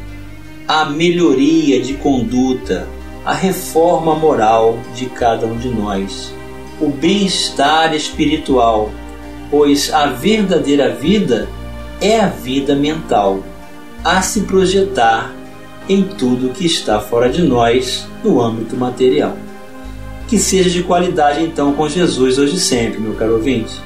a 0.67 0.87
melhoria 0.87 1.79
de 1.79 1.93
conduta, 1.95 2.87
a 3.23 3.35
reforma 3.35 4.15
moral 4.15 4.79
de 4.95 5.07
cada 5.07 5.47
um 5.47 5.59
de 5.59 5.69
nós, 5.69 6.33
o 6.81 6.89
bem-estar 6.89 7.95
espiritual, 7.95 8.91
pois 9.51 9.93
a 9.93 10.07
verdadeira 10.07 10.91
vida 10.95 11.49
é 12.01 12.21
a 12.21 12.29
vida 12.29 12.75
mental, 12.75 13.43
a 14.05 14.23
se 14.23 14.43
projetar 14.43 15.33
em 15.89 16.03
tudo 16.03 16.51
que 16.51 16.67
está 16.67 17.01
fora 17.01 17.29
de 17.29 17.43
nós 17.43 18.07
no 18.23 18.41
âmbito 18.41 18.77
material. 18.77 19.37
Que 20.29 20.39
seja 20.39 20.69
de 20.69 20.83
qualidade 20.83 21.43
então 21.43 21.73
com 21.73 21.89
Jesus 21.89 22.39
hoje 22.39 22.57
e 22.57 22.61
sempre, 22.61 23.01
meu 23.01 23.15
caro 23.15 23.35
ouvinte. 23.35 23.81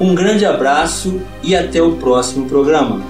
Um 0.00 0.14
grande 0.14 0.44
abraço 0.44 1.20
e 1.42 1.54
até 1.54 1.80
o 1.82 1.92
próximo 1.96 2.46
programa. 2.46 3.02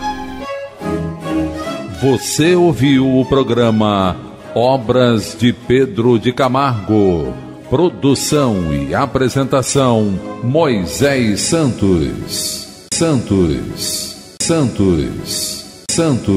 Você 2.01 2.55
ouviu 2.55 3.19
o 3.19 3.25
programa 3.25 4.17
Obras 4.55 5.37
de 5.39 5.53
Pedro 5.53 6.19
de 6.19 6.33
Camargo. 6.33 7.46
Produção 7.69 8.73
e 8.73 8.95
apresentação 8.95 10.17
Moisés 10.45 11.41
Santos. 11.41 12.87
Santos. 12.95 14.37
Santos. 14.41 15.85
Santos. 15.91 16.27